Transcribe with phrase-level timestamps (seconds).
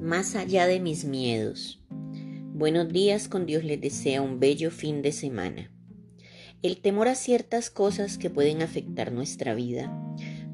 [0.00, 1.78] más allá de mis miedos.
[1.90, 5.70] Buenos días, con Dios les desea un bello fin de semana.
[6.62, 9.94] El temor a ciertas cosas que pueden afectar nuestra vida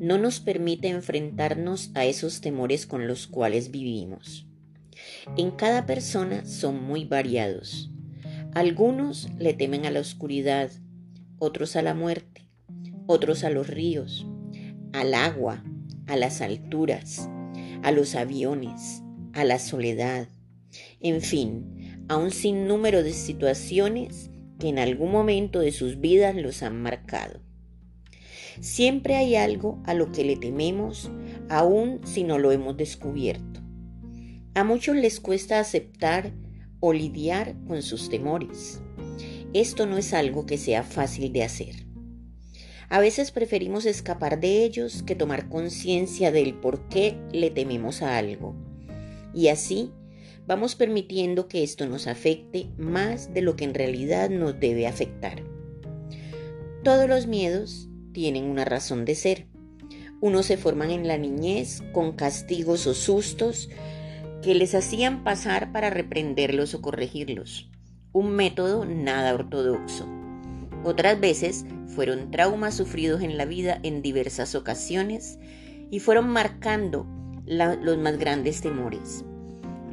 [0.00, 4.48] no nos permite enfrentarnos a esos temores con los cuales vivimos.
[5.36, 7.92] En cada persona son muy variados.
[8.52, 10.70] Algunos le temen a la oscuridad,
[11.38, 12.48] otros a la muerte,
[13.06, 14.26] otros a los ríos,
[14.92, 15.62] al agua,
[16.08, 17.28] a las alturas,
[17.82, 19.02] a los aviones,
[19.36, 20.28] a la soledad,
[21.00, 26.62] en fin, a un sinnúmero de situaciones que en algún momento de sus vidas los
[26.62, 27.40] han marcado.
[28.60, 31.10] Siempre hay algo a lo que le tememos,
[31.50, 33.60] aun si no lo hemos descubierto.
[34.54, 36.32] A muchos les cuesta aceptar
[36.80, 38.80] o lidiar con sus temores.
[39.52, 41.86] Esto no es algo que sea fácil de hacer.
[42.88, 48.16] A veces preferimos escapar de ellos que tomar conciencia del por qué le tememos a
[48.16, 48.65] algo.
[49.36, 49.92] Y así
[50.46, 55.42] vamos permitiendo que esto nos afecte más de lo que en realidad nos debe afectar.
[56.82, 59.46] Todos los miedos tienen una razón de ser.
[60.22, 63.68] Unos se forman en la niñez con castigos o sustos
[64.42, 67.70] que les hacían pasar para reprenderlos o corregirlos.
[68.12, 70.08] Un método nada ortodoxo.
[70.82, 75.38] Otras veces fueron traumas sufridos en la vida en diversas ocasiones
[75.90, 77.06] y fueron marcando
[77.46, 79.24] los más grandes temores.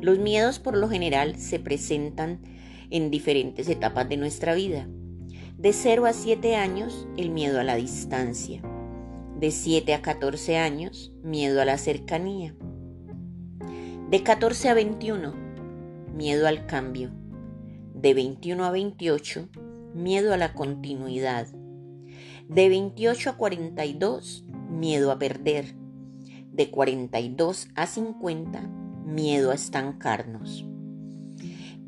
[0.02, 2.40] Los miedos por lo general se presentan
[2.90, 4.88] en diferentes etapas de nuestra vida.
[5.58, 8.62] De 0 a 7 años, el miedo a la distancia.
[9.40, 12.54] De 7 a 14 años, miedo a la cercanía.
[14.09, 15.34] De 14 a 21,
[16.14, 17.12] miedo al cambio.
[17.96, 19.50] De 21 a 28,
[19.94, 21.48] miedo a la continuidad.
[22.48, 25.83] De 28 a 42, miedo a perder.
[26.54, 28.62] De 42 a 50,
[29.06, 30.66] miedo a estancarnos.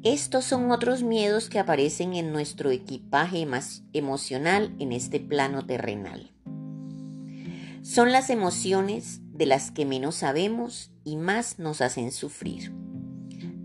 [0.03, 3.47] Estos son otros miedos que aparecen en nuestro equipaje
[3.93, 6.31] emocional en este plano terrenal.
[7.83, 12.71] Son las emociones de las que menos sabemos y más nos hacen sufrir.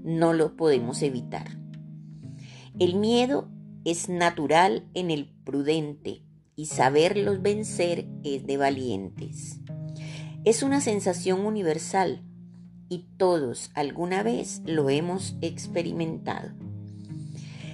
[0.05, 1.59] No lo podemos evitar.
[2.79, 3.49] El miedo
[3.85, 6.23] es natural en el prudente
[6.57, 9.60] y saberlos vencer es de valientes.
[10.43, 12.23] Es una sensación universal
[12.89, 16.51] y todos alguna vez lo hemos experimentado.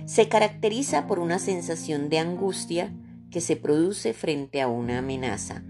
[0.04, 2.92] Se caracteriza por una sensación de angustia
[3.30, 5.62] que se produce frente a una amenaza.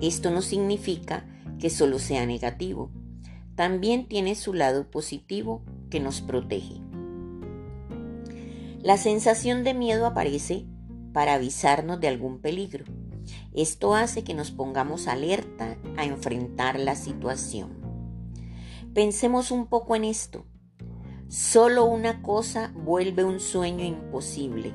[0.00, 1.26] Esto no significa
[1.58, 2.92] que solo sea negativo,
[3.56, 6.76] también tiene su lado positivo que nos protege.
[8.82, 10.64] La sensación de miedo aparece
[11.12, 12.84] para avisarnos de algún peligro.
[13.54, 17.82] Esto hace que nos pongamos alerta a enfrentar la situación.
[18.94, 20.44] Pensemos un poco en esto.
[21.28, 24.74] Solo una cosa vuelve un sueño imposible,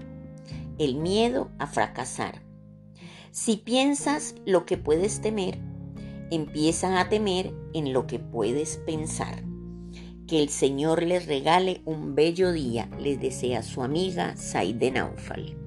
[0.80, 2.42] el miedo a fracasar.
[3.32, 5.60] Si piensas lo que puedes temer,
[6.32, 9.44] empiezan a temer en lo que puedes pensar.
[10.28, 15.67] Que el Señor les regale un bello día, les desea su amiga Saide Naufal.